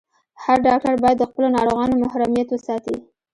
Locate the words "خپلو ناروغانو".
1.31-1.99